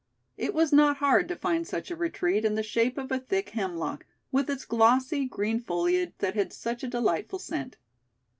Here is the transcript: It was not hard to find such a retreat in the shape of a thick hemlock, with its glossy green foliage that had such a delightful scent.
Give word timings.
It 0.35 0.55
was 0.55 0.73
not 0.73 0.97
hard 0.97 1.27
to 1.27 1.35
find 1.35 1.67
such 1.67 1.91
a 1.91 1.95
retreat 1.95 2.43
in 2.43 2.55
the 2.55 2.63
shape 2.63 2.97
of 2.97 3.11
a 3.11 3.19
thick 3.19 3.49
hemlock, 3.49 4.03
with 4.31 4.49
its 4.49 4.65
glossy 4.65 5.27
green 5.27 5.59
foliage 5.59 6.13
that 6.17 6.33
had 6.33 6.51
such 6.51 6.83
a 6.83 6.87
delightful 6.87 7.37
scent. 7.37 7.77